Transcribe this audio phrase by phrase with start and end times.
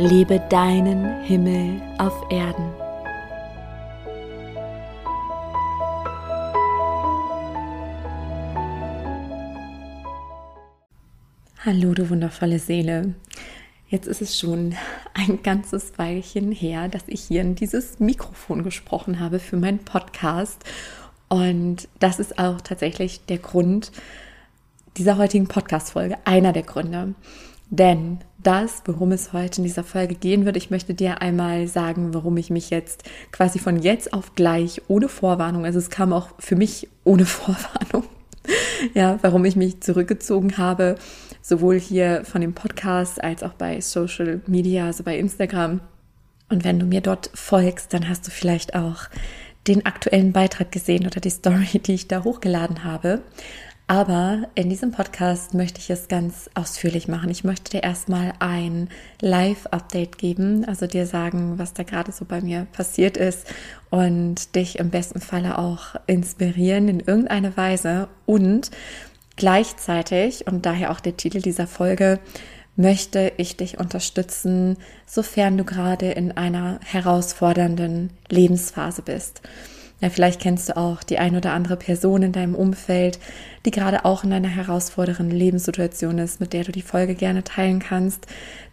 [0.00, 2.72] Lebe deinen Himmel auf Erden.
[11.64, 13.14] Hallo, du wundervolle Seele.
[13.88, 14.76] Jetzt ist es schon
[15.14, 20.62] ein ganzes Weilchen her, dass ich hier in dieses Mikrofon gesprochen habe für meinen Podcast.
[21.28, 23.90] Und das ist auch tatsächlich der Grund
[24.96, 27.16] dieser heutigen Podcast-Folge, einer der Gründe.
[27.70, 32.14] Denn das, worum es heute in dieser Folge gehen wird, ich möchte dir einmal sagen,
[32.14, 36.30] warum ich mich jetzt quasi von jetzt auf gleich ohne Vorwarnung, also es kam auch
[36.38, 38.08] für mich ohne Vorwarnung,
[38.94, 40.94] ja, warum ich mich zurückgezogen habe,
[41.42, 45.80] sowohl hier von dem Podcast als auch bei Social Media, also bei Instagram.
[46.48, 49.08] Und wenn du mir dort folgst, dann hast du vielleicht auch
[49.66, 53.20] den aktuellen Beitrag gesehen oder die Story, die ich da hochgeladen habe.
[53.90, 57.30] Aber in diesem Podcast möchte ich es ganz ausführlich machen.
[57.30, 58.90] Ich möchte dir erstmal ein
[59.22, 63.46] Live-Update geben, also dir sagen, was da gerade so bei mir passiert ist
[63.88, 68.70] und dich im besten Falle auch inspirieren in irgendeine Weise und
[69.36, 72.20] gleichzeitig, und daher auch der Titel dieser Folge,
[72.76, 79.40] möchte ich dich unterstützen, sofern du gerade in einer herausfordernden Lebensphase bist.
[80.00, 83.18] Ja, vielleicht kennst du auch die ein oder andere Person in deinem Umfeld,
[83.66, 87.80] die gerade auch in einer herausfordernden Lebenssituation ist, mit der du die Folge gerne teilen
[87.80, 88.26] kannst.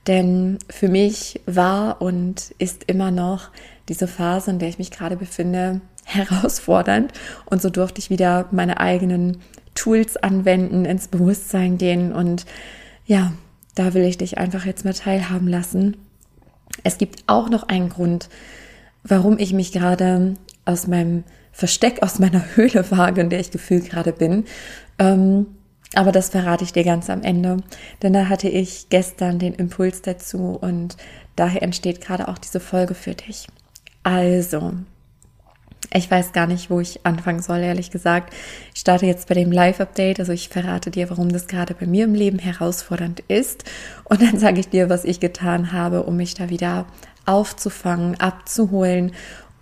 [0.05, 3.49] Denn für mich war und ist immer noch
[3.89, 7.11] diese Phase, in der ich mich gerade befinde, herausfordernd.
[7.45, 9.37] Und so durfte ich wieder meine eigenen
[9.73, 12.13] Tools anwenden, ins Bewusstsein gehen.
[12.13, 12.45] Und
[13.07, 13.33] ja,
[13.73, 15.97] da will ich dich einfach jetzt mal teilhaben lassen.
[16.83, 18.29] Es gibt auch noch einen Grund,
[19.03, 23.89] warum ich mich gerade aus meinem Versteck, aus meiner Höhle wage, in der ich gefühlt
[23.89, 24.45] gerade bin.
[24.99, 25.47] Ähm,
[25.93, 27.57] aber das verrate ich dir ganz am Ende,
[28.01, 30.97] denn da hatte ich gestern den Impuls dazu und
[31.35, 33.47] daher entsteht gerade auch diese Folge für dich.
[34.03, 34.73] Also,
[35.93, 38.33] ich weiß gar nicht, wo ich anfangen soll, ehrlich gesagt.
[38.73, 40.19] Ich starte jetzt bei dem Live-Update.
[40.19, 43.63] Also ich verrate dir, warum das gerade bei mir im Leben herausfordernd ist.
[44.03, 46.85] Und dann sage ich dir, was ich getan habe, um mich da wieder
[47.25, 49.13] aufzufangen, abzuholen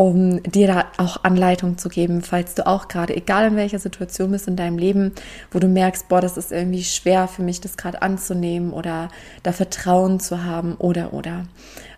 [0.04, 4.32] um dir da auch Anleitung zu geben, falls du auch gerade, egal in welcher Situation
[4.32, 5.14] bist in deinem Leben,
[5.50, 9.08] wo du merkst, boah, das ist irgendwie schwer für mich, das gerade anzunehmen oder
[9.44, 11.46] da Vertrauen zu haben oder oder.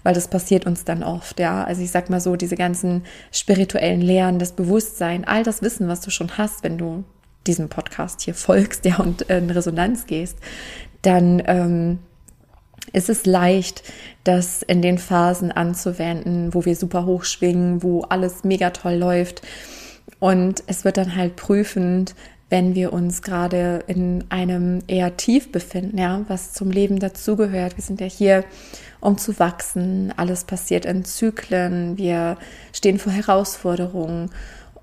[0.03, 1.63] Weil das passiert uns dann oft, ja.
[1.63, 6.01] Also ich sag mal so, diese ganzen spirituellen Lehren, das Bewusstsein, all das Wissen, was
[6.01, 7.05] du schon hast, wenn du
[7.47, 10.37] diesem Podcast hier folgst, ja, und in Resonanz gehst,
[11.01, 11.97] dann ähm,
[12.93, 13.83] ist es leicht,
[14.23, 19.41] das in den Phasen anzuwenden, wo wir super hoch schwingen, wo alles mega toll läuft.
[20.19, 22.15] Und es wird dann halt prüfend,
[22.49, 27.75] wenn wir uns gerade in einem eher tief befinden, ja, was zum Leben dazugehört.
[27.75, 28.43] Wir sind ja hier,
[29.01, 30.13] um zu wachsen.
[30.15, 31.97] Alles passiert in Zyklen.
[31.97, 32.37] Wir
[32.71, 34.29] stehen vor Herausforderungen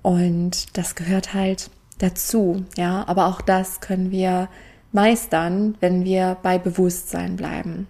[0.01, 3.05] und das gehört halt dazu, ja.
[3.07, 4.49] Aber auch das können wir
[4.91, 7.87] meistern, wenn wir bei Bewusstsein bleiben.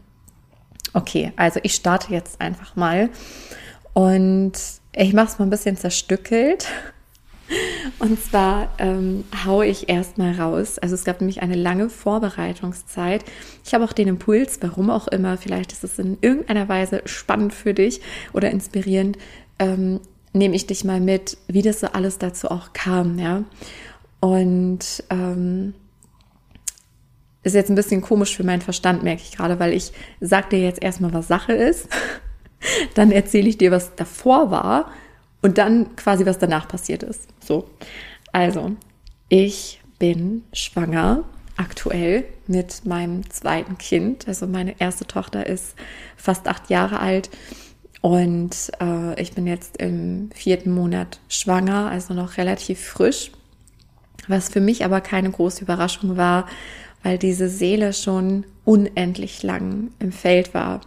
[0.93, 3.09] Okay, also ich starte jetzt einfach mal
[3.93, 4.53] und
[4.95, 6.67] ich mache es mal ein bisschen zerstückelt.
[7.99, 10.79] Und zwar ähm, haue ich erstmal raus.
[10.79, 13.23] Also es gab nämlich eine lange Vorbereitungszeit.
[13.65, 17.53] Ich habe auch den Impuls, warum auch immer, vielleicht ist es in irgendeiner Weise spannend
[17.53, 19.17] für dich oder inspirierend,
[19.59, 19.99] ähm,
[20.31, 23.43] nehme ich dich mal mit, wie das so alles dazu auch kam, ja.
[24.19, 25.73] Und ähm,
[27.43, 30.59] ist jetzt ein bisschen komisch für meinen Verstand, merke ich gerade, weil ich sage dir
[30.59, 31.87] jetzt erstmal, was Sache ist.
[32.95, 34.91] dann erzähle ich dir, was davor war
[35.41, 37.27] und dann quasi, was danach passiert ist.
[37.39, 37.69] So.
[38.31, 38.71] Also,
[39.29, 41.23] ich bin schwanger
[41.57, 44.27] aktuell mit meinem zweiten Kind.
[44.27, 45.75] Also meine erste Tochter ist
[46.17, 47.29] fast acht Jahre alt
[48.01, 53.31] und äh, ich bin jetzt im vierten Monat schwanger, also noch relativ frisch.
[54.27, 56.47] Was für mich aber keine große Überraschung war,
[57.03, 60.81] weil diese Seele schon unendlich lang im Feld war.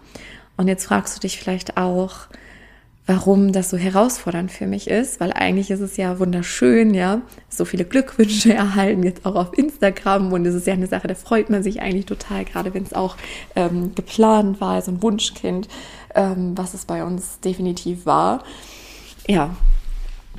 [0.57, 2.27] Und jetzt fragst du dich vielleicht auch,
[3.07, 7.65] warum das so herausfordernd für mich ist, weil eigentlich ist es ja wunderschön, ja, so
[7.65, 11.49] viele Glückwünsche erhalten, jetzt auch auf Instagram und es ist ja eine Sache, da freut
[11.49, 13.17] man sich eigentlich total, gerade wenn es auch
[13.55, 15.69] ähm, geplant war, so ein Wunschkind.
[16.17, 18.43] ähm, was es bei uns definitiv war.
[19.29, 19.55] Ja,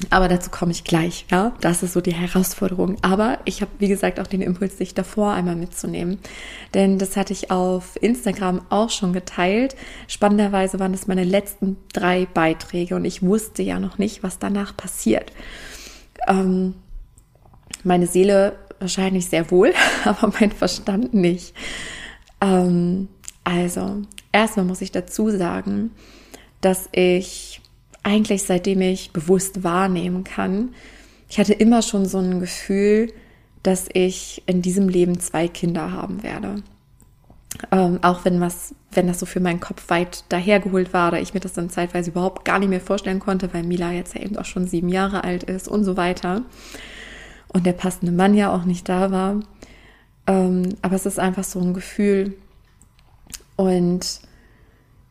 [0.10, 1.54] aber dazu komme ich gleich, ja.
[1.62, 2.98] Das ist so die Herausforderung.
[3.02, 6.20] Aber ich habe, wie gesagt, auch den Impuls, dich davor einmal mitzunehmen.
[6.74, 9.76] Denn das hatte ich auf Instagram auch schon geteilt.
[10.08, 14.76] Spannenderweise waren das meine letzten drei Beiträge und ich wusste ja noch nicht, was danach
[14.78, 15.32] passiert.
[16.28, 16.76] Ähm,
[17.84, 19.74] meine Seele wahrscheinlich sehr wohl,
[20.06, 21.54] aber mein Verstand nicht.
[22.42, 23.08] Ähm,
[23.44, 25.92] also, erstmal muss ich dazu sagen,
[26.62, 27.62] dass ich
[28.08, 30.70] eigentlich seitdem ich bewusst wahrnehmen kann,
[31.30, 33.12] ich hatte immer schon so ein Gefühl,
[33.64, 36.64] dass ich in diesem Leben zwei Kinder haben werde.
[37.72, 41.34] Ähm, auch wenn was, wenn das so für meinen Kopf weit dahergeholt war, oder ich
[41.34, 44.38] mir das dann zeitweise überhaupt gar nicht mehr vorstellen konnte, weil Mila jetzt ja eben
[44.38, 46.44] auch schon sieben Jahre alt ist und so weiter.
[47.50, 49.42] Und der passende Mann ja auch nicht da war.
[50.28, 52.38] Ähm, aber es ist einfach so ein Gefühl.
[53.58, 54.22] Und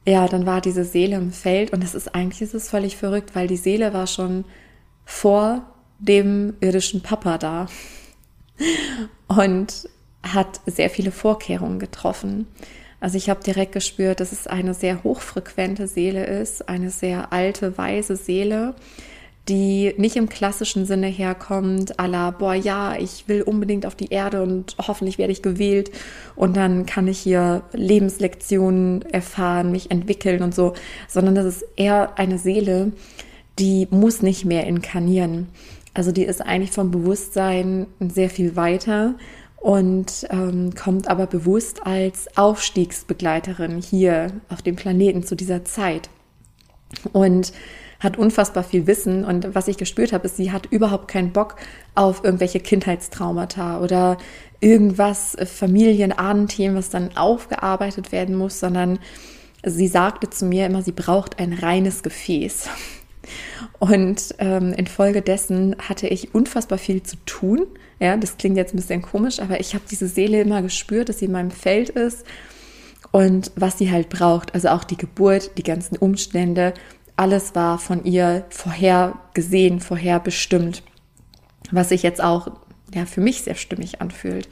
[0.07, 3.49] ja, dann war diese Seele im Feld und das ist eigentlich ist völlig verrückt, weil
[3.49, 4.45] die Seele war schon
[5.05, 5.63] vor
[5.99, 7.67] dem irdischen Papa da
[9.29, 9.89] und
[10.23, 12.47] hat sehr viele Vorkehrungen getroffen.
[13.01, 17.77] Also ich habe direkt gespürt, dass es eine sehr hochfrequente Seele ist, eine sehr alte,
[17.77, 18.75] weise Seele,
[19.49, 24.11] die nicht im klassischen Sinne herkommt, à la, boah, ja, ich will unbedingt auf die
[24.11, 25.91] Erde und hoffentlich werde ich gewählt
[26.35, 30.73] und dann kann ich hier Lebenslektionen erfahren, mich entwickeln und so,
[31.09, 32.93] sondern das ist eher eine Seele,
[33.59, 35.49] die muss nicht mehr inkarnieren.
[35.95, 39.15] Also die ist eigentlich vom Bewusstsein sehr viel weiter
[39.57, 46.11] und ähm, kommt aber bewusst als Aufstiegsbegleiterin hier auf dem Planeten zu dieser Zeit.
[47.13, 47.53] Und
[48.07, 51.57] hat unfassbar viel Wissen und was ich gespürt habe, ist, sie hat überhaupt keinen Bock
[51.95, 54.17] auf irgendwelche Kindheitstraumata oder
[54.61, 58.99] irgendwas äh, Familienahnenthemen, was dann aufgearbeitet werden muss, sondern
[59.65, 62.69] sie sagte zu mir immer, sie braucht ein reines Gefäß.
[63.79, 67.67] Und ähm, infolgedessen hatte ich unfassbar viel zu tun.
[67.99, 71.19] Ja, das klingt jetzt ein bisschen komisch, aber ich habe diese Seele immer gespürt, dass
[71.19, 72.25] sie in meinem Feld ist
[73.11, 74.55] und was sie halt braucht.
[74.55, 76.75] Also auch die Geburt, die ganzen Umstände,
[77.17, 80.83] alles war von ihr vorhergesehen, vorherbestimmt,
[81.71, 82.49] was sich jetzt auch
[82.95, 84.49] ja, für mich sehr stimmig anfühlt.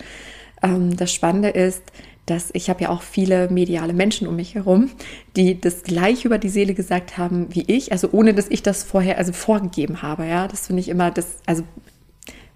[0.62, 1.82] Ähm, das Spannende ist,
[2.26, 4.90] dass ich habe ja auch viele mediale Menschen um mich herum,
[5.36, 8.82] die das gleich über die Seele gesagt haben wie ich, also ohne dass ich das
[8.82, 10.26] vorher also vorgegeben habe.
[10.26, 11.62] Ja, das finde ich immer das, also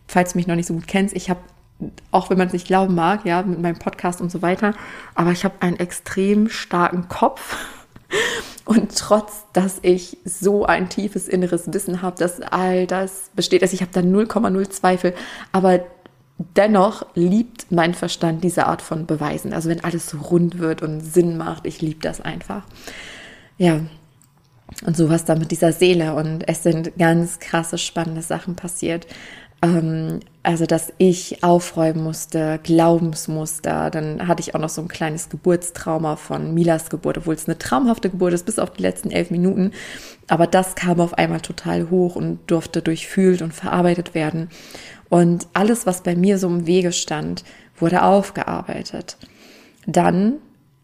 [0.06, 1.40] falls du mich noch nicht so gut kennst, ich habe
[2.10, 4.74] auch wenn man es nicht glauben mag, ja, mit meinem Podcast und so weiter,
[5.14, 7.56] aber ich habe einen extrem starken Kopf
[8.68, 13.72] und trotz, dass ich so ein tiefes inneres Wissen habe, dass all das besteht, also
[13.72, 15.14] ich habe da 0,0 Zweifel,
[15.52, 15.80] aber
[16.54, 19.54] dennoch liebt mein Verstand diese Art von Beweisen.
[19.54, 22.64] Also wenn alles so rund wird und Sinn macht, ich liebe das einfach.
[23.56, 23.80] Ja,
[24.84, 26.12] und sowas da mit dieser Seele.
[26.12, 29.06] Und es sind ganz krasse, spannende Sachen passiert.
[29.60, 33.90] Ähm, also, dass ich aufräumen musste, Glaubensmuster.
[33.90, 37.58] Dann hatte ich auch noch so ein kleines Geburtstrauma von Milas Geburt, obwohl es eine
[37.58, 39.72] traumhafte Geburt ist, bis auf die letzten elf Minuten.
[40.28, 44.48] Aber das kam auf einmal total hoch und durfte durchfühlt und verarbeitet werden.
[45.08, 47.44] Und alles, was bei mir so im Wege stand,
[47.76, 49.16] wurde aufgearbeitet.
[49.86, 50.34] Dann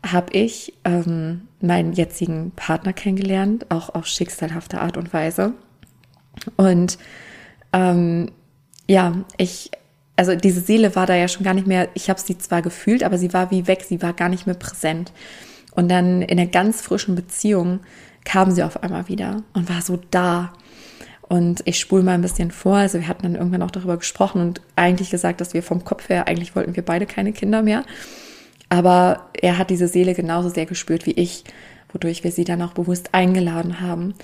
[0.05, 5.53] habe ich ähm, meinen jetzigen Partner kennengelernt, auch auf schicksalhafte Art und Weise.
[6.57, 6.99] Und
[7.73, 8.31] ähm,
[8.87, 9.71] ja, ich,
[10.17, 13.03] also diese Seele war da ja schon gar nicht mehr, ich habe sie zwar gefühlt,
[13.03, 15.13] aber sie war wie weg, sie war gar nicht mehr präsent.
[15.75, 17.81] Und dann in einer ganz frischen Beziehung
[18.25, 20.53] kam sie auf einmal wieder und war so da.
[21.23, 22.77] Und ich spule mal ein bisschen vor.
[22.77, 26.09] Also wir hatten dann irgendwann auch darüber gesprochen und eigentlich gesagt, dass wir vom Kopf
[26.09, 27.85] her, eigentlich wollten wir beide keine Kinder mehr.
[28.69, 31.45] Aber er hat diese Seele genauso sehr gespürt wie ich,
[31.93, 34.15] wodurch wir sie dann auch bewusst eingeladen haben.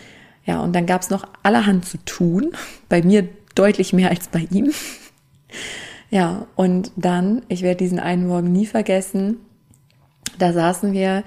[0.44, 2.52] Ja, und dann gab es noch allerhand zu tun.
[2.88, 3.28] Bei mir
[3.60, 4.72] deutlich mehr als bei ihm.
[6.10, 9.36] Ja, und dann, ich werde diesen einen Morgen nie vergessen,
[10.38, 11.22] da saßen wir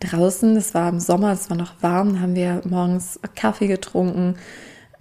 [0.00, 4.36] draußen, es war im Sommer, es war noch warm, haben wir morgens Kaffee getrunken,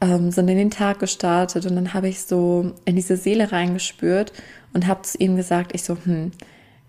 [0.01, 4.34] ähm, sind in den Tag gestartet und dann habe ich so in diese Seele reingespürt
[4.74, 6.32] und habe zu ihm gesagt, ich so, hm,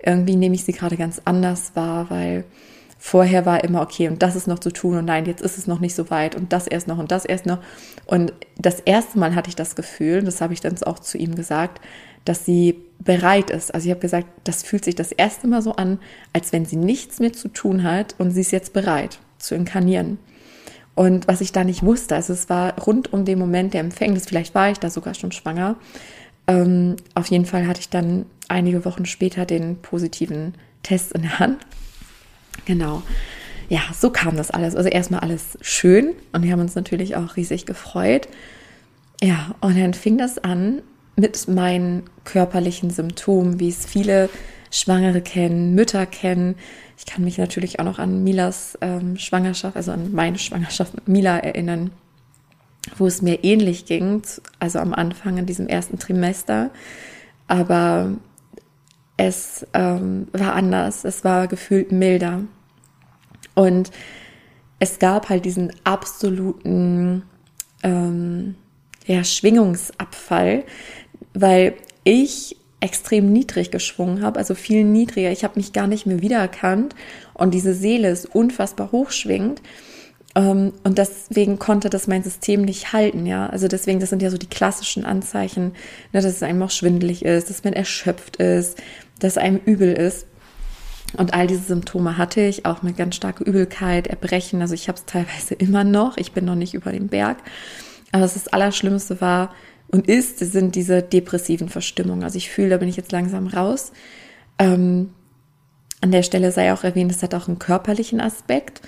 [0.03, 2.45] irgendwie nehme ich sie gerade ganz anders wahr, weil
[3.01, 5.69] Vorher war immer, okay, und das ist noch zu tun und nein, jetzt ist es
[5.69, 7.61] noch nicht so weit und das erst noch und das erst noch.
[8.07, 11.37] Und das erste Mal hatte ich das Gefühl, das habe ich dann auch zu ihm
[11.37, 11.81] gesagt,
[12.25, 13.73] dass sie bereit ist.
[13.73, 16.01] Also ich habe gesagt, das fühlt sich das erste Mal so an,
[16.33, 20.19] als wenn sie nichts mehr zu tun hat und sie ist jetzt bereit zu inkarnieren.
[20.97, 24.27] Und was ich da nicht wusste, also es war rund um den Moment der Empfängnis,
[24.27, 25.77] vielleicht war ich da sogar schon schwanger.
[26.49, 31.39] Ähm, auf jeden Fall hatte ich dann einige Wochen später den positiven Test in der
[31.39, 31.59] Hand
[32.69, 33.03] Genau.
[33.71, 34.77] ja, so kam das alles.
[34.77, 38.29] Also erstmal alles schön und wir haben uns natürlich auch riesig gefreut.
[39.23, 40.83] Ja, und dann fing das an
[41.17, 44.29] mit meinen körperlichen Symptomen, wie es viele
[44.71, 46.57] Schwangere kennen, Mütter kennen.
[46.99, 51.09] Ich kann mich natürlich auch noch an Milas ähm, Schwangerschaft, also an meine Schwangerschaft mit
[51.09, 51.91] Mila erinnern,
[52.99, 54.23] wo es mir ähnlich ging,
[54.59, 56.71] also am Anfang in diesem ersten Trimester.
[57.47, 58.13] Aber
[59.19, 62.43] es ähm, war anders, es war gefühlt milder.
[63.59, 63.91] Und
[64.79, 67.25] es gab halt diesen absoluten
[67.83, 68.55] ähm,
[69.05, 70.63] ja, Schwingungsabfall,
[71.35, 71.75] weil
[72.05, 75.33] ich extrem niedrig geschwungen habe, also viel niedriger.
[75.33, 76.95] Ich habe mich gar nicht mehr wiedererkannt
[77.35, 79.61] und diese Seele ist unfassbar hochschwingend.
[80.37, 83.49] Ähm, und deswegen konnte das mein System nicht halten, ja.
[83.49, 85.73] Also deswegen, das sind ja so die klassischen Anzeichen,
[86.13, 88.81] ne, dass es einem auch schwindelig ist, dass man erschöpft ist,
[89.19, 90.28] dass einem übel ist.
[91.17, 94.61] Und all diese Symptome hatte ich, auch mit ganz starker Übelkeit, Erbrechen.
[94.61, 96.17] Also ich habe es teilweise immer noch.
[96.17, 97.39] Ich bin noch nicht über den Berg.
[98.13, 99.55] Aber das Allerschlimmste war
[99.89, 102.25] und ist, sind diese depressiven Verstimmungen.
[102.25, 103.93] Also ich fühle, da bin ich jetzt langsam raus.
[104.59, 105.11] Ähm,
[106.01, 108.83] an der Stelle sei auch erwähnt, es hat auch einen körperlichen Aspekt.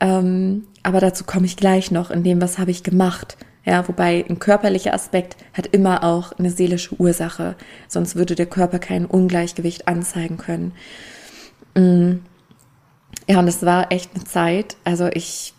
[0.00, 3.36] Ähm, aber dazu komme ich gleich noch, in dem, was habe ich gemacht.
[3.64, 7.54] Ja, wobei ein körperlicher Aspekt hat immer auch eine seelische Ursache.
[7.86, 10.72] Sonst würde der Körper kein Ungleichgewicht anzeigen können.
[11.78, 12.20] Mm.
[13.28, 14.76] Ja, und es war echt eine Zeit.
[14.84, 15.54] Also ich,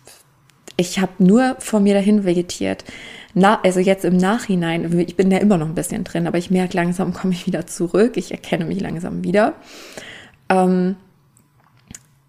[0.77, 2.83] ich habe nur vor mir dahin vegetiert.
[3.33, 6.49] Na, also jetzt im Nachhinein, ich bin ja immer noch ein bisschen drin, aber ich
[6.49, 8.17] merke langsam, komme ich wieder zurück.
[8.17, 9.53] Ich erkenne mich langsam wieder.
[10.49, 10.95] Ähm,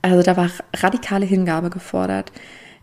[0.03, 2.33] also da war radikale Hingabe gefordert.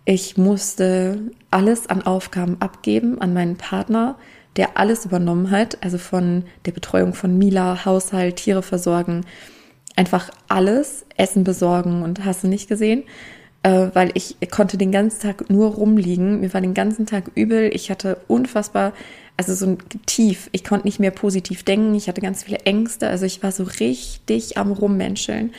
[0.06, 1.20] Ich musste
[1.52, 4.18] alles an Aufgaben abgeben an meinen Partner,
[4.56, 9.26] der alles übernommen hat, also von der Betreuung von Mila, Haushalt, Tiere versorgen,
[9.98, 13.04] einfach alles, Essen besorgen und hast du nicht gesehen,
[13.64, 16.40] äh, weil ich konnte den ganzen Tag nur rumliegen.
[16.40, 17.72] Mir war den ganzen Tag übel.
[17.74, 18.94] Ich hatte unfassbar,
[19.36, 20.50] also so ein Tief.
[20.54, 21.96] Ich konnte nicht mehr positiv denken.
[21.96, 23.10] Ich hatte ganz viele Ängste.
[23.10, 25.52] Also ich war so richtig am Rummenscheln.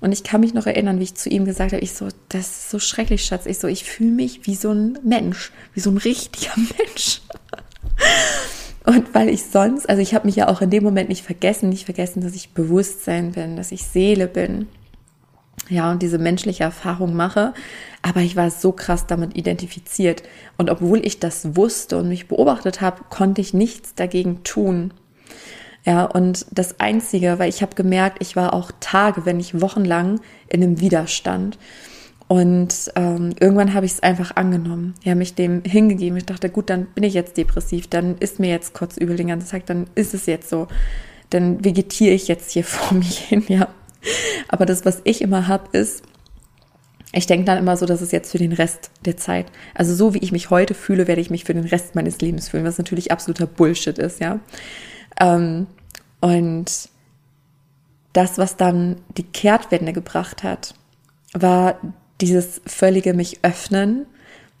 [0.00, 2.46] Und ich kann mich noch erinnern, wie ich zu ihm gesagt habe, ich so, das
[2.46, 3.46] ist so schrecklich, Schatz.
[3.46, 7.22] Ich so, ich fühle mich wie so ein Mensch, wie so ein richtiger Mensch.
[8.88, 11.68] Und weil ich sonst, also ich habe mich ja auch in dem Moment nicht vergessen,
[11.68, 14.66] nicht vergessen, dass ich Bewusstsein bin, dass ich Seele bin.
[15.68, 17.52] Ja, und diese menschliche Erfahrung mache.
[18.00, 20.22] Aber ich war so krass damit identifiziert.
[20.56, 24.94] Und obwohl ich das wusste und mich beobachtet habe, konnte ich nichts dagegen tun.
[25.84, 30.18] Ja, und das Einzige, weil ich habe gemerkt, ich war auch Tage, wenn nicht wochenlang
[30.48, 31.58] in einem Widerstand.
[32.28, 34.94] Und ähm, irgendwann habe ich es einfach angenommen.
[35.02, 36.18] Ja, mich dem hingegeben.
[36.18, 39.28] Ich dachte, gut, dann bin ich jetzt depressiv, dann ist mir jetzt kurz übel den
[39.28, 40.68] ganzen Tag, dann ist es jetzt so.
[41.30, 43.68] Dann vegetiere ich jetzt hier vor mich hin, ja.
[44.48, 46.02] Aber das, was ich immer habe, ist,
[47.12, 50.12] ich denke dann immer so, dass es jetzt für den Rest der Zeit, also so
[50.12, 52.76] wie ich mich heute fühle, werde ich mich für den Rest meines Lebens fühlen, was
[52.76, 54.40] natürlich absoluter Bullshit ist, ja.
[55.18, 55.66] Ähm,
[56.20, 56.90] und
[58.12, 60.74] das, was dann die Kehrtwende gebracht hat,
[61.32, 61.78] war
[62.20, 64.06] dieses völlige mich öffnen.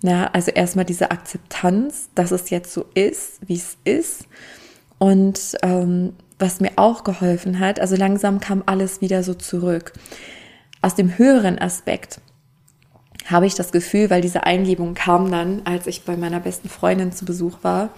[0.02, 4.26] Ja, also erstmal diese Akzeptanz, dass es jetzt so ist, wie es ist.
[4.98, 9.92] Und ähm, was mir auch geholfen hat, also langsam kam alles wieder so zurück.
[10.82, 12.20] Aus dem höheren Aspekt
[13.26, 17.12] habe ich das Gefühl, weil diese Eingebung kam dann, als ich bei meiner besten Freundin
[17.12, 17.90] zu Besuch war,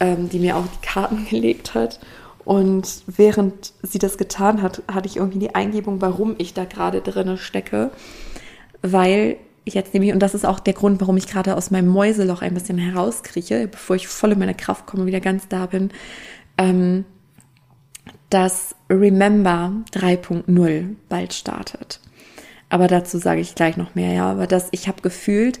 [0.00, 2.00] ähm, die mir auch die Karten gelegt hat.
[2.44, 7.00] Und während sie das getan hat, hatte ich irgendwie die Eingebung, warum ich da gerade
[7.00, 7.90] drinne stecke.
[8.92, 12.42] Weil jetzt nämlich, und das ist auch der Grund, warum ich gerade aus meinem Mäuseloch
[12.42, 15.90] ein bisschen herauskrieche, bevor ich voll in meine Kraft komme, wieder ganz da bin,
[16.58, 17.04] ähm,
[18.30, 22.00] dass Remember 3.0 bald startet.
[22.68, 24.30] Aber dazu sage ich gleich noch mehr, ja.
[24.30, 25.60] Aber das, ich habe gefühlt,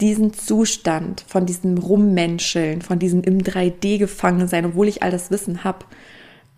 [0.00, 5.30] diesen Zustand von diesem Rummenscheln, von diesem im 3D gefangen sein, obwohl ich all das
[5.30, 5.84] Wissen habe,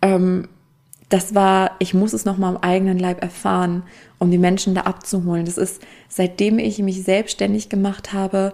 [0.01, 0.47] ähm,
[1.09, 3.83] das war, ich muss es noch mal am eigenen Leib erfahren,
[4.19, 5.45] um die Menschen da abzuholen.
[5.45, 8.53] Das ist, seitdem ich mich selbstständig gemacht habe,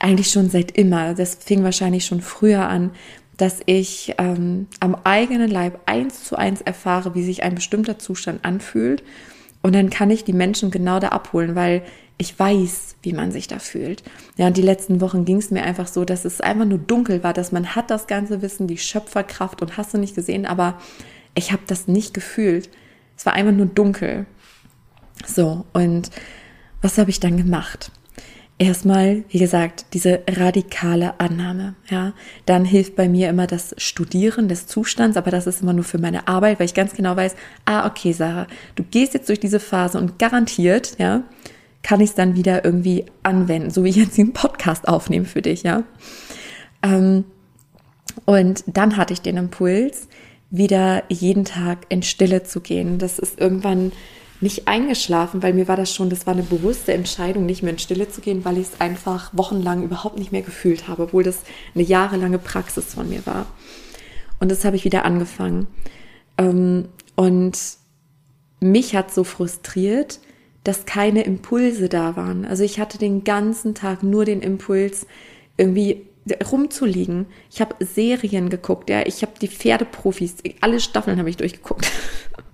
[0.00, 1.14] eigentlich schon seit immer.
[1.14, 2.92] Das fing wahrscheinlich schon früher an,
[3.36, 8.44] dass ich ähm, am eigenen Leib eins zu eins erfahre, wie sich ein bestimmter Zustand
[8.44, 9.02] anfühlt.
[9.62, 11.82] Und dann kann ich die Menschen genau da abholen, weil
[12.18, 14.02] ich weiß, wie man sich da fühlt.
[14.38, 17.22] Ja, und die letzten Wochen ging es mir einfach so, dass es einfach nur dunkel
[17.22, 20.78] war, dass man hat das ganze Wissen, die Schöpferkraft und hast du nicht gesehen, aber
[21.36, 22.68] ich habe das nicht gefühlt.
[23.16, 24.26] Es war einfach nur dunkel.
[25.24, 26.10] So, und
[26.82, 27.92] was habe ich dann gemacht?
[28.58, 32.14] Erstmal, wie gesagt, diese radikale Annahme, ja.
[32.46, 35.98] Dann hilft bei mir immer das Studieren des Zustands, aber das ist immer nur für
[35.98, 39.60] meine Arbeit, weil ich ganz genau weiß, ah, okay, Sarah, du gehst jetzt durch diese
[39.60, 41.22] Phase und garantiert, ja,
[41.82, 45.42] kann ich es dann wieder irgendwie anwenden, so wie ich jetzt den Podcast aufnehme für
[45.42, 45.84] dich, ja.
[46.82, 47.24] Ähm,
[48.24, 50.08] und dann hatte ich den Impuls,
[50.56, 52.98] wieder jeden Tag in Stille zu gehen.
[52.98, 53.92] Das ist irgendwann
[54.40, 57.78] nicht eingeschlafen, weil mir war das schon, das war eine bewusste Entscheidung, nicht mehr in
[57.78, 61.38] Stille zu gehen, weil ich es einfach wochenlang überhaupt nicht mehr gefühlt habe, obwohl das
[61.74, 63.46] eine jahrelange Praxis von mir war.
[64.38, 65.66] Und das habe ich wieder angefangen.
[66.36, 67.58] Ähm, und
[68.60, 70.20] mich hat so frustriert,
[70.64, 72.44] dass keine Impulse da waren.
[72.44, 75.06] Also ich hatte den ganzen Tag nur den Impuls,
[75.56, 76.06] irgendwie
[76.50, 77.26] rumzuliegen.
[77.50, 81.90] Ich habe Serien geguckt, ja, ich habe die Pferdeprofis, alle Staffeln habe ich durchgeguckt.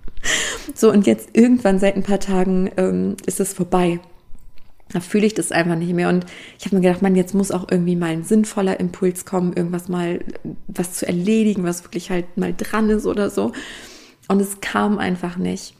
[0.75, 3.99] so und jetzt irgendwann seit ein paar Tagen ähm, ist es vorbei.
[4.89, 6.09] Da fühle ich das einfach nicht mehr.
[6.09, 6.25] Und
[6.59, 9.89] ich habe mir gedacht, man, jetzt muss auch irgendwie mal ein sinnvoller Impuls kommen, irgendwas
[9.89, 10.19] mal,
[10.67, 13.53] was zu erledigen, was wirklich halt mal dran ist oder so.
[14.27, 15.75] Und es kam einfach nicht.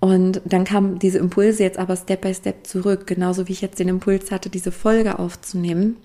[0.00, 3.80] Und dann kamen diese Impulse jetzt aber Step by Step zurück, genauso wie ich jetzt
[3.80, 5.96] den Impuls hatte, diese Folge aufzunehmen.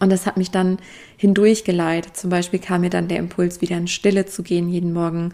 [0.00, 0.78] Und das hat mich dann
[1.16, 2.16] hindurchgeleitet.
[2.16, 5.32] Zum Beispiel kam mir dann der Impuls, wieder in Stille zu gehen, jeden Morgen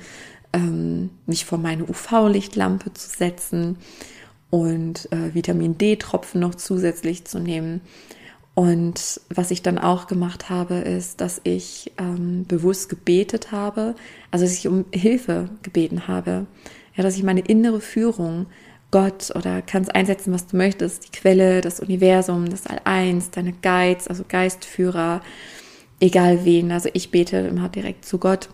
[0.52, 3.76] ähm, mich vor meine UV-Lichtlampe zu setzen
[4.50, 7.82] und äh, Vitamin D-Tropfen noch zusätzlich zu nehmen.
[8.54, 13.94] Und was ich dann auch gemacht habe, ist, dass ich ähm, bewusst gebetet habe,
[14.32, 16.46] also dass ich um Hilfe gebeten habe
[16.98, 18.46] ja, dass ich meine innere Führung,
[18.90, 24.08] Gott oder kannst einsetzen, was du möchtest, die Quelle, das Universum, das All-Eins, deine Guides,
[24.08, 25.20] also Geistführer,
[26.00, 26.72] egal wen.
[26.72, 28.48] Also ich bete immer direkt zu Gott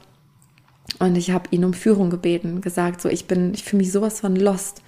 [0.98, 4.20] und ich habe ihn um Führung gebeten, gesagt, so ich bin, ich fühle mich sowas
[4.20, 4.82] von lost.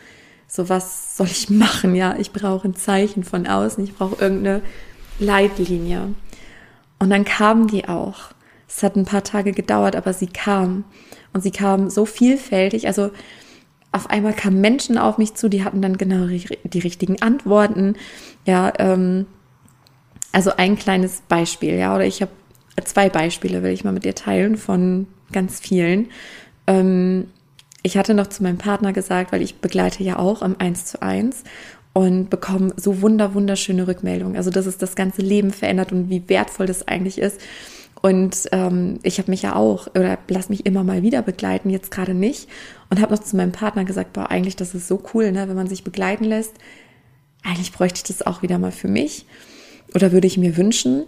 [0.48, 1.94] So was soll ich machen?
[1.94, 4.62] Ja, ich brauche ein Zeichen von außen, ich brauche irgendeine
[5.18, 6.14] Leitlinie.
[6.98, 8.30] Und dann kam die auch.
[8.68, 10.84] Es hat ein paar Tage gedauert, aber sie kam.
[11.32, 12.86] Und sie kam so vielfältig.
[12.86, 13.10] Also
[13.92, 17.96] auf einmal kamen Menschen auf mich zu, die hatten dann genau die richtigen Antworten.
[18.44, 19.26] Ja, ähm,
[20.32, 22.32] also ein kleines Beispiel, ja, oder ich habe
[22.84, 26.08] zwei Beispiele, will ich mal mit dir teilen von ganz vielen.
[26.66, 27.28] Ähm,
[27.82, 31.02] ich hatte noch zu meinem Partner gesagt, weil ich begleite ja auch am 1 zu
[31.02, 31.44] 1
[31.92, 34.36] und bekomme so wunder, wunderschöne Rückmeldungen.
[34.36, 37.40] Also, dass es das ganze Leben verändert und wie wertvoll das eigentlich ist.
[38.02, 41.90] Und ähm, ich habe mich ja auch, oder lass mich immer mal wieder begleiten, jetzt
[41.90, 42.48] gerade nicht.
[42.90, 45.56] Und habe noch zu meinem Partner gesagt, boah, eigentlich, das ist so cool, ne, wenn
[45.56, 46.54] man sich begleiten lässt.
[47.42, 49.26] Eigentlich bräuchte ich das auch wieder mal für mich.
[49.94, 51.04] Oder würde ich mir wünschen.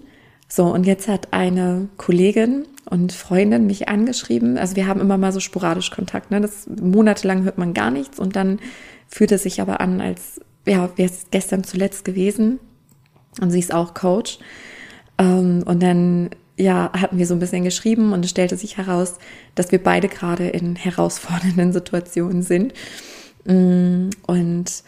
[0.48, 4.56] So, und jetzt hat eine Kollegin und Freundin mich angeschrieben.
[4.56, 6.30] Also wir haben immer mal so sporadisch Kontakt.
[6.30, 6.40] Ne?
[6.40, 8.60] Das monatelang hört man gar nichts und dann
[9.08, 12.58] fühlt es sich aber an, als ja, wäre es gestern zuletzt gewesen.
[13.40, 14.38] Und sie ist auch Coach.
[15.18, 19.14] Ähm, und dann ja, hatten wir so ein bisschen geschrieben und es stellte sich heraus,
[19.54, 22.74] dass wir beide gerade in herausfordernden Situationen sind.
[23.44, 24.82] Mm, und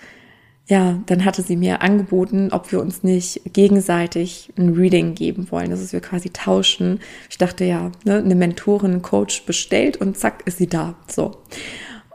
[0.66, 5.70] ja, dann hatte sie mir angeboten, ob wir uns nicht gegenseitig ein Reading geben wollen,
[5.70, 7.00] dass wir quasi tauschen.
[7.28, 10.94] Ich dachte ja, ne, eine Mentorin, ein Coach bestellt und zack ist sie da.
[11.08, 11.42] So.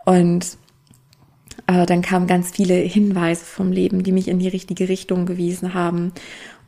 [0.05, 0.57] Und
[1.67, 5.73] äh, dann kamen ganz viele Hinweise vom Leben, die mich in die richtige Richtung gewiesen
[5.73, 6.13] haben.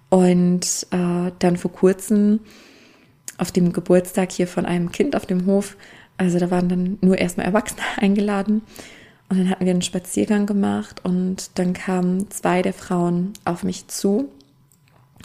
[0.10, 2.40] Und äh, dann vor kurzem
[3.38, 5.78] auf dem Geburtstag hier von einem Kind auf dem Hof.
[6.18, 8.62] Also da waren dann nur erstmal Erwachsene eingeladen.
[9.30, 13.88] Und dann hatten wir einen Spaziergang gemacht und dann kamen zwei der Frauen auf mich
[13.88, 14.30] zu.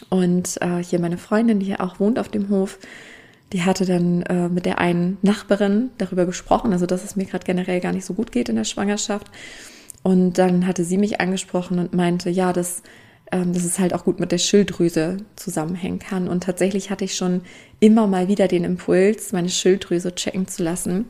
[0.08, 2.78] Und äh, hier meine Freundin, die hier auch wohnt auf dem Hof,
[3.52, 7.44] die hatte dann äh, mit der einen Nachbarin darüber gesprochen, also dass es mir gerade
[7.44, 9.28] generell gar nicht so gut geht in der Schwangerschaft.
[10.02, 12.82] Und dann hatte sie mich angesprochen und meinte, ja, das
[13.32, 16.28] ähm, dass es halt auch gut mit der Schilddrüse zusammenhängen kann.
[16.28, 17.40] Und tatsächlich hatte ich schon
[17.80, 21.06] immer mal wieder den Impuls, meine Schilddrüse checken zu lassen.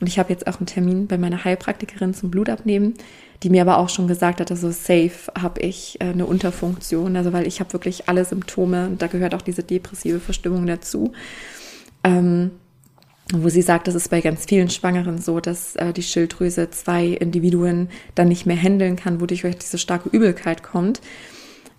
[0.00, 2.94] Und ich habe jetzt auch einen Termin bei meiner Heilpraktikerin zum Blutabnehmen,
[3.42, 7.32] die mir aber auch schon gesagt hat, also safe habe ich äh, eine Unterfunktion, also
[7.32, 11.12] weil ich habe wirklich alle Symptome und da gehört auch diese depressive Verstimmung dazu.
[12.02, 12.52] Ähm,
[13.34, 17.08] wo sie sagt, das ist bei ganz vielen Schwangeren so, dass äh, die Schilddrüse zwei
[17.08, 21.02] Individuen dann nicht mehr handeln kann, wodurch diese starke Übelkeit kommt.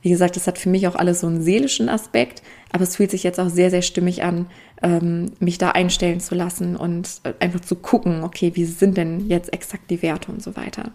[0.02, 3.12] Wie gesagt, das hat für mich auch alles so einen seelischen Aspekt, aber es fühlt
[3.12, 4.46] sich jetzt auch sehr, sehr stimmig an,
[4.82, 9.28] ähm, mich da einstellen zu lassen und äh, einfach zu gucken, okay, wie sind denn
[9.28, 10.92] jetzt exakt die Werte und so weiter.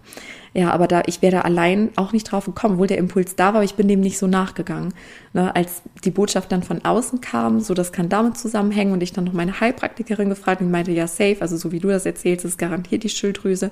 [0.55, 3.49] Ja, aber da, ich wäre da allein auch nicht drauf gekommen, obwohl der Impuls da
[3.49, 4.95] war, aber ich bin dem nicht so nachgegangen.
[5.35, 9.13] Ne, als die Botschaft dann von außen kam, so das kann damit zusammenhängen und ich
[9.13, 12.47] dann noch meine Heilpraktikerin gefragt und meinte, ja, safe, also so wie du das erzählst,
[12.47, 13.71] ist garantiert die Schilddrüse.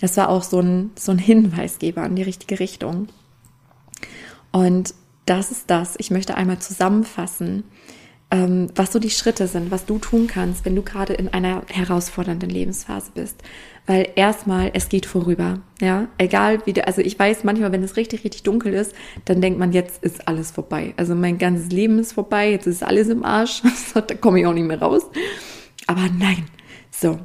[0.00, 3.08] Das war auch so ein, so ein Hinweisgeber in die richtige Richtung.
[4.52, 4.94] Und
[5.26, 5.94] das ist das.
[5.98, 7.64] Ich möchte einmal zusammenfassen.
[8.32, 11.62] ähm, was so die Schritte sind, was du tun kannst, wenn du gerade in einer
[11.68, 13.42] herausfordernden Lebensphase bist.
[13.86, 15.60] Weil erstmal, es geht vorüber.
[15.80, 19.40] Ja, egal wie du, also ich weiß manchmal, wenn es richtig, richtig dunkel ist, dann
[19.40, 20.94] denkt man, jetzt ist alles vorbei.
[20.96, 23.62] Also mein ganzes Leben ist vorbei, jetzt ist alles im Arsch,
[23.94, 25.02] da komme ich auch nicht mehr raus.
[25.88, 26.46] Aber nein.
[26.92, 27.18] So,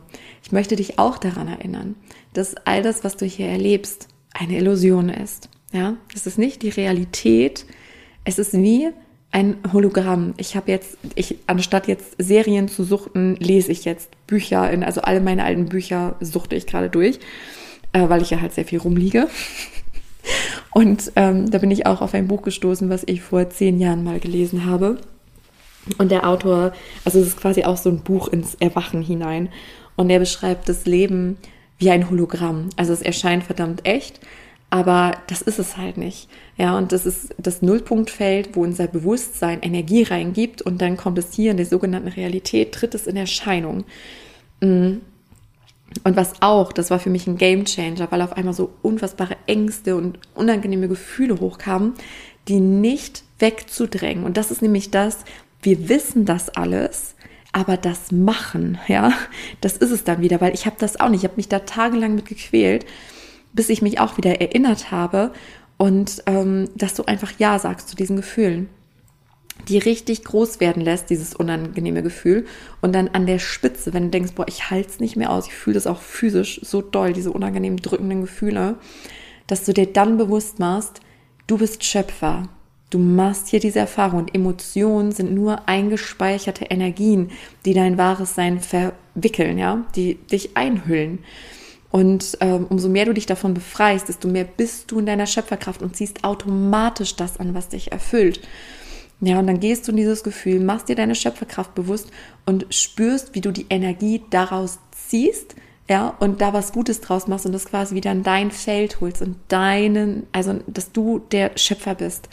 [0.43, 1.95] ich möchte dich auch daran erinnern,
[2.33, 5.49] dass all das, was du hier erlebst, eine Illusion ist.
[5.75, 7.65] Ja, es ist nicht die Realität.
[8.23, 8.91] Es ist wie
[9.31, 10.33] ein Hologramm.
[10.37, 15.01] Ich habe jetzt, ich, anstatt jetzt Serien zu suchten, lese ich jetzt Bücher in, also
[15.01, 17.19] alle meine alten Bücher suchte ich gerade durch,
[17.91, 19.27] äh, weil ich ja halt sehr viel rumliege.
[20.71, 24.05] Und ähm, da bin ich auch auf ein Buch gestoßen, was ich vor zehn Jahren
[24.05, 24.97] mal gelesen habe.
[25.97, 26.71] Und der Autor,
[27.03, 29.49] also es ist quasi auch so ein Buch ins Erwachen hinein.
[29.97, 31.35] Und er beschreibt das Leben
[31.77, 32.69] wie ein Hologramm.
[32.77, 34.21] Also es erscheint verdammt echt,
[34.75, 36.27] aber das ist es halt nicht.
[36.57, 41.31] Ja, und das ist das Nullpunktfeld, wo unser Bewusstsein Energie reingibt und dann kommt es
[41.31, 43.85] hier in der sogenannten Realität, tritt es in Erscheinung.
[44.59, 44.95] Mm.
[46.03, 49.37] Und was auch, das war für mich ein Game Changer, weil auf einmal so unfassbare
[49.47, 51.93] Ängste und unangenehme Gefühle hochkamen,
[52.49, 54.25] die nicht wegzudrängen.
[54.25, 55.19] Und das ist nämlich das,
[55.61, 57.15] wir wissen das alles,
[57.53, 59.13] aber das Machen, ja,
[59.61, 61.23] das ist es dann wieder, weil ich habe das auch nicht.
[61.23, 62.85] Ich habe mich da tagelang mit gequält
[63.55, 65.31] bis ich mich auch wieder erinnert habe
[65.77, 68.69] und ähm, dass du einfach Ja sagst zu diesen Gefühlen,
[69.67, 72.45] die richtig groß werden lässt, dieses unangenehme Gefühl.
[72.81, 75.47] Und dann an der Spitze, wenn du denkst, boah, ich halte es nicht mehr aus,
[75.47, 78.75] ich fühle das auch physisch so doll, diese unangenehmen drückenden Gefühle,
[79.47, 81.01] dass du dir dann bewusst machst,
[81.47, 82.49] du bist Schöpfer.
[82.91, 87.31] Du machst hier diese Erfahrung und Emotionen sind nur eingespeicherte Energien,
[87.65, 91.19] die dein wahres Sein verwickeln, ja, die dich einhüllen.
[91.95, 95.81] Und ähm, umso mehr du dich davon befreist, desto mehr bist du in deiner Schöpferkraft
[95.81, 98.41] und ziehst automatisch das an, was dich erfüllt.
[99.21, 102.11] Ja, und dann gehst du in dieses Gefühl, machst dir deine Schöpferkraft bewusst
[102.45, 105.55] und spürst, wie du die Energie daraus ziehst,
[105.89, 109.21] ja, und da was Gutes draus machst und das quasi wieder in dein Feld holst
[109.21, 112.27] und deinen, also, dass du der Schöpfer bist,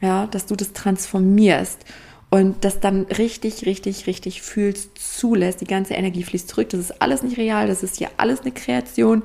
[0.00, 1.84] ja, dass du das transformierst
[2.30, 6.68] und das dann richtig, richtig, richtig fühlst, zulässt, die ganze Energie fließt zurück.
[6.70, 9.22] Das ist alles nicht real, das ist hier alles eine Kreation.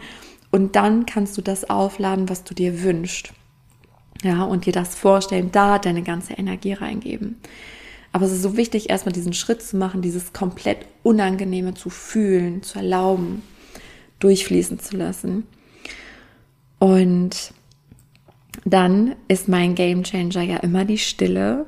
[0.51, 3.33] Und dann kannst du das aufladen, was du dir wünschst.
[4.23, 7.37] Ja, und dir das vorstellen, da deine ganze Energie reingeben.
[8.11, 12.61] Aber es ist so wichtig, erstmal diesen Schritt zu machen, dieses komplett Unangenehme zu fühlen,
[12.61, 13.41] zu erlauben,
[14.19, 15.47] durchfließen zu lassen.
[16.77, 17.53] Und
[18.65, 21.65] dann ist mein Game Changer ja immer die Stille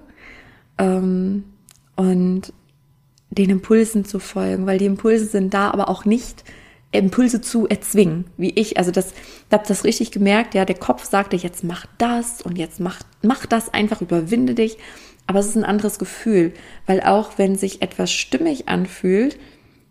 [0.78, 1.44] ähm,
[1.96, 2.54] und
[3.30, 6.44] den Impulsen zu folgen, weil die Impulse sind da, aber auch nicht
[6.92, 8.78] Impulse zu erzwingen, wie ich.
[8.78, 12.58] Also das, ich habe das richtig gemerkt, ja, der Kopf sagte, jetzt mach das und
[12.58, 14.78] jetzt mach, mach das einfach, überwinde dich.
[15.26, 16.54] Aber es ist ein anderes Gefühl,
[16.86, 19.40] weil auch wenn sich etwas stimmig anfühlt,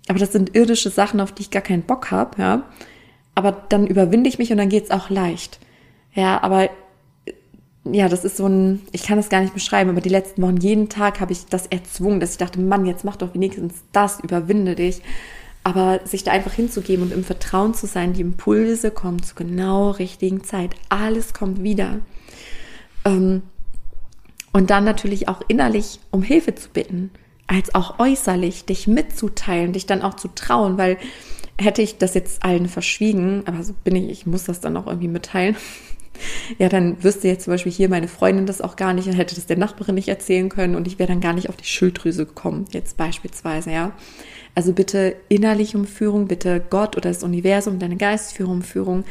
[0.09, 2.69] aber das sind irdische Sachen, auf die ich gar keinen Bock habe, ja,
[3.35, 5.59] aber dann überwinde ich mich und dann geht's auch leicht.
[6.15, 6.69] Ja, aber
[7.85, 10.59] ja, das ist so ein, ich kann es gar nicht beschreiben, aber die letzten Wochen,
[10.59, 14.21] jeden Tag habe ich das erzwungen, dass ich dachte, Mann, jetzt mach doch wenigstens das,
[14.21, 15.03] überwinde dich.
[15.65, 19.91] Aber sich da einfach hinzugeben und im Vertrauen zu sein, die Impulse kommen zur genau
[19.91, 20.75] richtigen Zeit.
[20.89, 22.01] Alles kommt wieder.
[23.05, 23.43] Ähm,
[24.53, 27.11] und dann natürlich auch innerlich um Hilfe zu bitten,
[27.47, 30.99] als auch äußerlich dich mitzuteilen, dich dann auch zu trauen, weil
[31.59, 34.87] hätte ich das jetzt allen verschwiegen, aber so bin ich, ich muss das dann auch
[34.87, 35.57] irgendwie mitteilen,
[36.59, 39.35] ja, dann wüsste jetzt zum Beispiel hier meine Freundin das auch gar nicht und hätte
[39.35, 42.27] das der Nachbarin nicht erzählen können und ich wäre dann gar nicht auf die Schilddrüse
[42.27, 43.93] gekommen, jetzt beispielsweise, ja.
[44.55, 49.05] Also bitte innerlich um Führung, bitte Gott oder das Universum, deine Geistführung um Führung,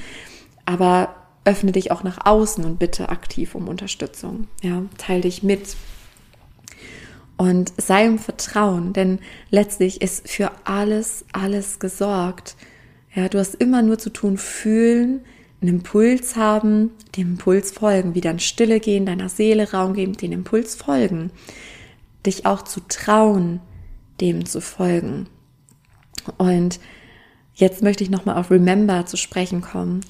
[0.66, 4.84] aber öffne dich auch nach außen und bitte aktiv um Unterstützung, ja.
[4.98, 5.76] Teil dich mit,
[7.42, 9.18] und sei im Vertrauen, denn
[9.50, 12.56] letztlich ist für alles, alles gesorgt.
[13.16, 15.22] Ja, du hast immer nur zu tun, fühlen,
[15.62, 20.32] einen Impuls haben, dem Impuls folgen, wieder in Stille gehen, deiner Seele Raum geben, den
[20.32, 21.32] Impuls folgen,
[22.26, 23.60] dich auch zu trauen,
[24.20, 25.28] dem zu folgen.
[26.38, 26.80] Und
[27.54, 30.02] jetzt möchte ich nochmal auf Remember zu sprechen kommen,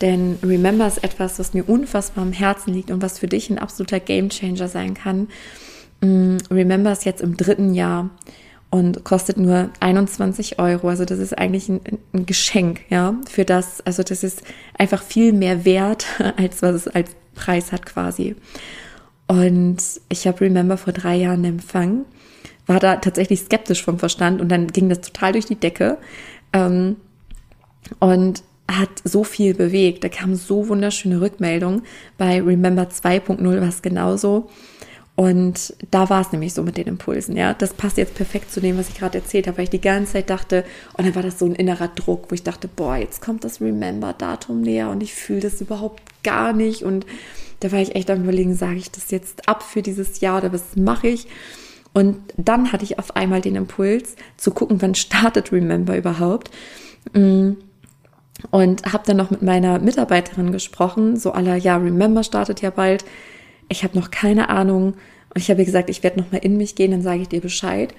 [0.00, 3.58] denn Remember ist etwas, was mir unfassbar am Herzen liegt und was für dich ein
[3.58, 5.28] absoluter Gamechanger sein kann.
[6.00, 8.10] Mm, Remember ist jetzt im dritten Jahr
[8.70, 10.88] und kostet nur 21 Euro.
[10.88, 11.80] Also das ist eigentlich ein,
[12.12, 13.80] ein, Geschenk, ja, für das.
[13.84, 14.42] Also das ist
[14.78, 16.06] einfach viel mehr wert,
[16.36, 18.36] als was es als Preis hat quasi.
[19.26, 19.78] Und
[20.08, 22.04] ich habe Remember vor drei Jahren empfangen,
[22.66, 25.98] war da tatsächlich skeptisch vom Verstand und dann ging das total durch die Decke
[26.52, 26.96] ähm,
[27.98, 30.04] und hat so viel bewegt.
[30.04, 31.82] Da kamen so wunderschöne Rückmeldungen.
[32.18, 34.48] Bei Remember 2.0 war es genauso.
[35.20, 37.52] Und da war es nämlich so mit den Impulsen, ja.
[37.52, 40.14] Das passt jetzt perfekt zu dem, was ich gerade erzählt habe, weil ich die ganze
[40.14, 40.64] Zeit dachte,
[40.96, 43.60] und dann war das so ein innerer Druck, wo ich dachte, boah, jetzt kommt das
[43.60, 46.84] Remember-Datum näher und ich fühle das überhaupt gar nicht.
[46.84, 47.04] Und
[47.60, 50.54] da war ich echt am überlegen, sage ich das jetzt ab für dieses Jahr oder
[50.54, 51.26] was mache ich?
[51.92, 56.50] Und dann hatte ich auf einmal den Impuls zu gucken, wann startet Remember überhaupt.
[57.12, 57.56] Mm.
[58.50, 63.04] Und habe dann noch mit meiner Mitarbeiterin gesprochen, so aller, ja, Remember startet ja bald.
[63.70, 64.94] Ich habe noch keine Ahnung.
[65.32, 67.40] Und ich habe gesagt, ich werde noch mal in mich gehen, dann sage ich dir
[67.40, 67.94] Bescheid.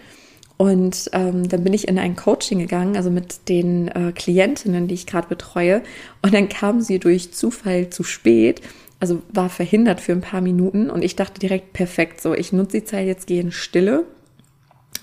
[0.57, 4.93] Und ähm, dann bin ich in ein Coaching gegangen, also mit den äh, Klientinnen, die
[4.93, 5.81] ich gerade betreue.
[6.21, 8.61] Und dann kam sie durch Zufall zu spät,
[8.99, 10.91] also war verhindert für ein paar Minuten.
[10.91, 14.05] Und ich dachte direkt, perfekt, so, ich nutze die Zeit jetzt, gehe in Stille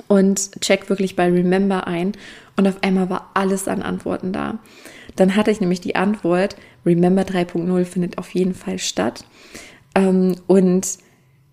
[0.07, 2.13] und check wirklich bei Remember ein.
[2.57, 4.59] Und auf einmal war alles an Antworten da.
[5.17, 6.55] Dann hatte ich nämlich die Antwort,
[6.87, 9.25] Remember 3.0 findet auf jeden Fall statt.
[9.99, 10.99] Ähm, und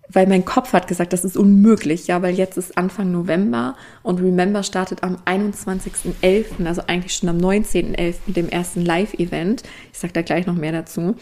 [0.08, 4.20] weil mein Kopf hat gesagt, das ist unmöglich, ja, weil jetzt ist Anfang November und
[4.20, 8.14] Remember startet am 21.11., also eigentlich schon am 19.11.
[8.26, 9.64] mit dem ersten Live-Event.
[9.92, 11.16] Ich sage da gleich noch mehr dazu.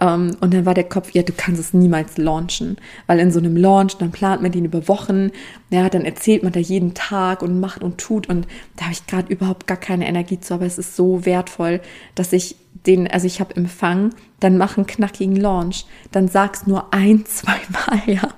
[0.00, 3.38] Ähm, und dann war der Kopf, ja, du kannst es niemals launchen, weil in so
[3.38, 5.30] einem Launch, dann plant man den über Wochen,
[5.70, 8.28] ja, dann erzählt man da jeden Tag und macht und tut.
[8.28, 11.80] Und da habe ich gerade überhaupt gar keine Energie zu, aber es ist so wertvoll,
[12.14, 16.94] dass ich den, also ich habe Empfang, dann mach einen knackigen Launch, dann sag's nur
[16.94, 18.28] ein, zwei Mal, ja.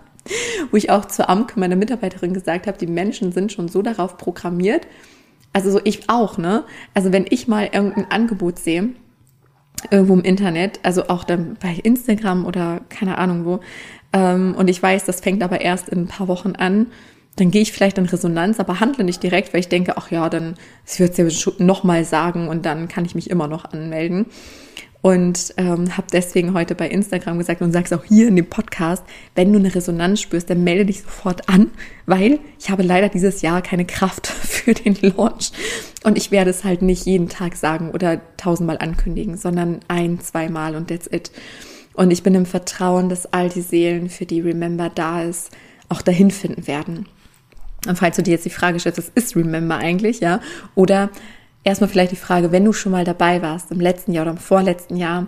[0.70, 4.18] Wo ich auch zur Amke, meiner Mitarbeiterin, gesagt habe, die Menschen sind schon so darauf
[4.18, 4.87] programmiert,
[5.53, 6.64] also so ich auch, ne?
[6.94, 8.90] Also wenn ich mal irgendein Angebot sehe,
[9.90, 13.61] irgendwo im Internet, also auch dann bei Instagram oder keine Ahnung wo,
[14.12, 16.87] ähm, und ich weiß, das fängt aber erst in ein paar Wochen an,
[17.37, 20.29] dann gehe ich vielleicht in Resonanz, aber handle nicht direkt, weil ich denke, ach ja,
[20.29, 20.55] dann
[20.99, 24.27] wird es ja noch mal sagen und dann kann ich mich immer noch anmelden.
[25.03, 29.03] Und ähm, habe deswegen heute bei Instagram gesagt und sag's auch hier in dem Podcast,
[29.35, 31.73] wenn du eine Resonanz spürst, dann melde dich sofort an,
[32.07, 35.51] weil ich habe leider dieses Jahr keine Kraft für den Launch.
[36.05, 40.77] Und ich werde es halt nicht jeden Tag sagen oder tausendmal ankündigen, sondern ein, zweimal
[40.77, 41.33] und that's it.
[41.95, 45.51] Und ich bin im Vertrauen, dass all die Seelen, für die Remember da ist,
[45.88, 47.07] auch dahin finden werden.
[47.88, 50.41] Und falls du dir jetzt die Frage stellst, was ist Remember eigentlich, ja?
[50.77, 51.11] Oder
[51.64, 54.38] erstmal vielleicht die Frage, wenn du schon mal dabei warst, im letzten Jahr oder im
[54.38, 55.27] vorletzten Jahr,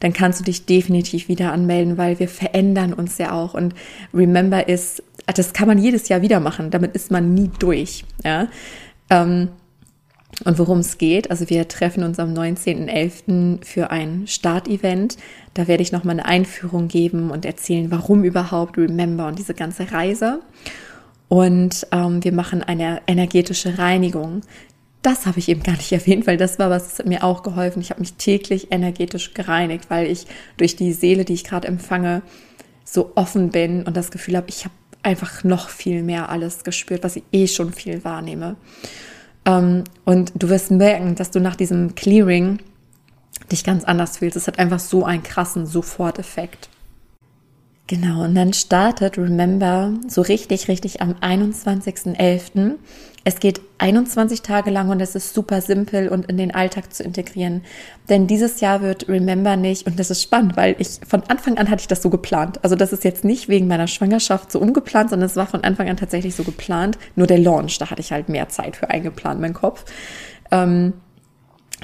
[0.00, 3.54] dann kannst du dich definitiv wieder anmelden, weil wir verändern uns ja auch.
[3.54, 3.74] Und
[4.12, 8.48] Remember ist, das kann man jedes Jahr wieder machen, damit ist man nie durch, ja?
[9.10, 9.48] Ähm,
[10.44, 13.64] und worum es geht, also wir treffen uns am 19.11.
[13.64, 15.16] für ein Startevent.
[15.54, 19.92] Da werde ich nochmal eine Einführung geben und erzählen, warum überhaupt Remember und diese ganze
[19.92, 20.40] Reise.
[21.28, 24.42] Und ähm, wir machen eine energetische Reinigung.
[25.04, 27.80] Das habe ich eben gar nicht erwähnt, weil das war was, mir auch geholfen.
[27.80, 32.22] Ich habe mich täglich energetisch gereinigt, weil ich durch die Seele, die ich gerade empfange,
[32.84, 37.04] so offen bin und das Gefühl habe, ich habe einfach noch viel mehr alles gespürt,
[37.04, 38.56] was ich eh schon viel wahrnehme.
[39.44, 42.58] Ähm, und du wirst merken, dass du nach diesem Clearing
[43.52, 44.36] dich ganz anders fühlst.
[44.36, 46.70] Es hat einfach so einen krassen Soforteffekt.
[47.86, 52.76] Genau, und dann startet Remember so richtig, richtig am 21.11.
[53.26, 57.02] Es geht 21 Tage lang und es ist super simpel und in den Alltag zu
[57.02, 57.62] integrieren.
[58.10, 61.70] Denn dieses Jahr wird Remember nicht, und das ist spannend, weil ich von Anfang an
[61.70, 62.62] hatte ich das so geplant.
[62.62, 65.88] Also das ist jetzt nicht wegen meiner Schwangerschaft so umgeplant, sondern es war von Anfang
[65.88, 66.98] an tatsächlich so geplant.
[67.16, 69.86] Nur der Launch, da hatte ich halt mehr Zeit für eingeplant, mein Kopf.
[70.50, 70.92] Ähm,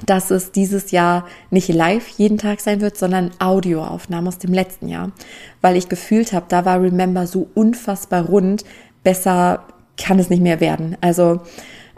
[0.06, 4.88] dass es dieses Jahr nicht live jeden Tag sein wird, sondern Audioaufnahmen aus dem letzten
[4.88, 5.12] Jahr,
[5.60, 8.64] weil ich gefühlt habe, da war Remember so unfassbar rund,
[9.02, 9.64] besser
[10.00, 10.96] kann es nicht mehr werden.
[11.00, 11.40] Also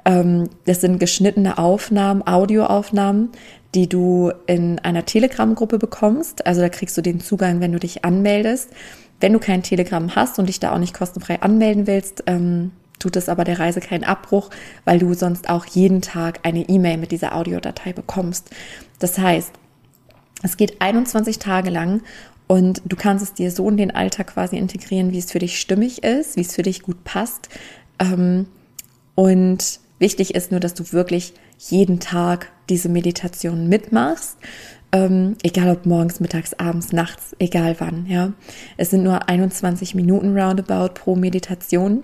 [0.05, 3.31] ähm, das sind geschnittene Aufnahmen, Audioaufnahmen,
[3.75, 6.47] die du in einer Telegram-Gruppe bekommst.
[6.47, 8.71] Also da kriegst du den Zugang, wenn du dich anmeldest.
[9.21, 13.17] Wenn du kein Telegram hast und dich da auch nicht kostenfrei anmelden willst, ähm, tut
[13.17, 14.51] es aber der Reise keinen Abbruch,
[14.85, 18.51] weil du sonst auch jeden Tag eine E-Mail mit dieser Audiodatei bekommst.
[18.99, 19.53] Das heißt,
[20.43, 22.03] es geht 21 Tage lang
[22.49, 25.61] und du kannst es dir so in den Alltag quasi integrieren, wie es für dich
[25.61, 27.49] stimmig ist, wie es für dich gut passt.
[27.99, 28.47] Ähm,
[29.15, 34.37] und wichtig ist nur, dass du wirklich jeden Tag diese Meditation mitmachst.
[34.95, 38.33] Ähm, egal ob morgens, mittags, abends, nachts, egal wann, ja.
[38.77, 42.03] Es sind nur 21 Minuten roundabout pro Meditation.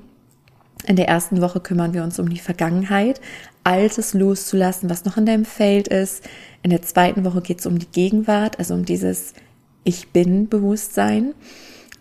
[0.87, 3.21] In der ersten Woche kümmern wir uns um die Vergangenheit,
[3.65, 6.25] Altes loszulassen, was noch in deinem Feld ist.
[6.63, 9.35] In der zweiten Woche geht es um die Gegenwart, also um dieses
[9.85, 11.35] Ich bin Bewusstsein.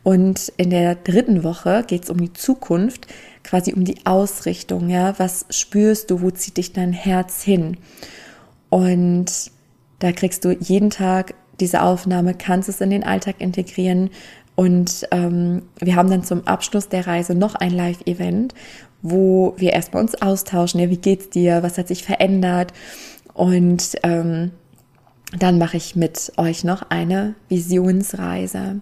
[0.04, 3.08] Und in der dritten Woche geht es um die Zukunft,
[3.48, 4.90] quasi um die Ausrichtung.
[4.90, 6.22] Ja, was spürst du?
[6.22, 7.78] Wo zieht dich dein Herz hin?
[8.70, 9.52] Und
[10.00, 14.12] da kriegst du jeden Tag diese Aufnahme, kannst es in den Alltag integrieren
[14.58, 18.56] Und ähm, wir haben dann zum Abschluss der Reise noch ein Live-Event,
[19.04, 20.80] wo wir erstmal uns austauschen.
[20.80, 21.62] Ja, wie geht's dir?
[21.62, 22.74] Was hat sich verändert?
[23.36, 24.52] Und ähm,
[25.38, 28.82] dann mache ich mit euch noch eine Visionsreise,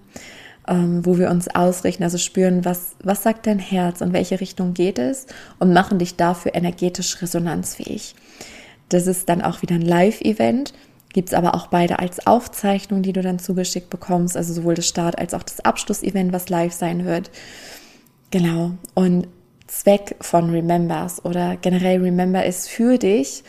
[0.67, 4.73] ähm, wo wir uns ausrichten, also spüren, was, was sagt dein Herz und welche Richtung
[4.73, 5.27] geht es
[5.59, 8.15] und machen dich dafür energetisch resonanzfähig.
[8.89, 10.73] Das ist dann auch wieder ein Live-Event.
[11.13, 14.87] Gibt es aber auch beide als Aufzeichnung, die du dann zugeschickt bekommst, also sowohl das
[14.87, 17.31] Start als auch das Abschlussevent, was live sein wird.
[18.31, 18.71] Genau.
[18.93, 19.27] Und
[19.67, 23.43] Zweck von Remembers oder generell Remember ist für dich,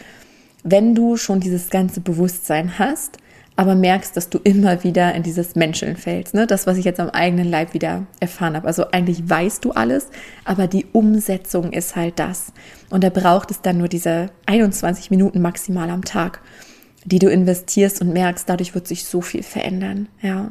[0.63, 3.19] wenn du schon dieses ganze Bewusstsein hast,
[3.57, 6.35] aber merkst, dass du immer wieder in dieses Menscheln fällst.
[6.35, 6.47] Ne?
[6.47, 8.67] Das, was ich jetzt am eigenen Leib wieder erfahren habe.
[8.67, 10.09] Also eigentlich weißt du alles,
[10.45, 12.53] aber die Umsetzung ist halt das.
[12.91, 16.41] Und da braucht es dann nur diese 21 Minuten maximal am Tag,
[17.07, 20.09] die du investierst und merkst, dadurch wird sich so viel verändern.
[20.21, 20.51] Ja.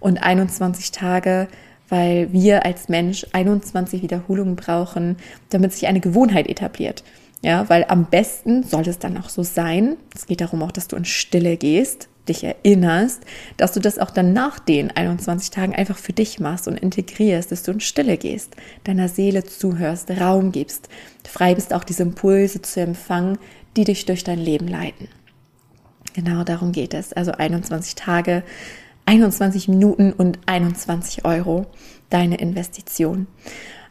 [0.00, 1.48] Und 21 Tage,
[1.90, 5.16] weil wir als Mensch 21 Wiederholungen brauchen,
[5.50, 7.04] damit sich eine Gewohnheit etabliert.
[7.42, 9.96] Ja, weil am besten soll es dann auch so sein.
[10.14, 13.22] Es geht darum auch, dass du in Stille gehst, dich erinnerst,
[13.56, 17.50] dass du das auch dann nach den 21 Tagen einfach für dich machst und integrierst,
[17.52, 20.88] dass du in Stille gehst, deiner Seele zuhörst, Raum gibst,
[21.24, 23.38] frei bist auch diese Impulse zu empfangen,
[23.76, 25.08] die dich durch dein Leben leiten.
[26.14, 27.12] Genau darum geht es.
[27.12, 28.42] Also 21 Tage,
[29.04, 31.66] 21 Minuten und 21 Euro
[32.10, 33.26] deine Investition.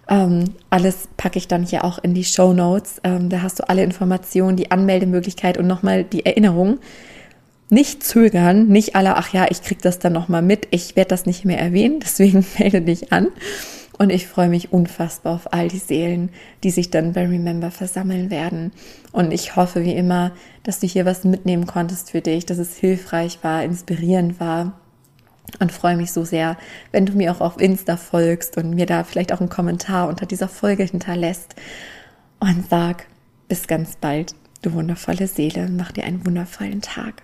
[0.07, 3.01] Ähm, alles packe ich dann hier auch in die Show Notes.
[3.03, 6.79] Ähm, da hast du alle Informationen, die Anmeldemöglichkeit und nochmal die Erinnerung.
[7.69, 10.67] Nicht zögern, nicht alle, ach ja, ich krieg das dann nochmal mit.
[10.71, 13.29] Ich werde das nicht mehr erwähnen, deswegen melde dich an.
[13.97, 16.29] Und ich freue mich unfassbar auf all die Seelen,
[16.63, 18.73] die sich dann bei Remember versammeln werden.
[19.13, 22.75] Und ich hoffe wie immer, dass du hier was mitnehmen konntest für dich, dass es
[22.75, 24.79] hilfreich war, inspirierend war
[25.59, 26.57] und freue mich so sehr,
[26.91, 30.25] wenn du mir auch auf Insta folgst und mir da vielleicht auch einen Kommentar unter
[30.25, 31.55] dieser Folge hinterlässt
[32.39, 33.07] und sag
[33.47, 37.23] bis ganz bald, du wundervolle Seele, mach dir einen wundervollen Tag.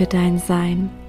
[0.00, 0.99] für dein Sein.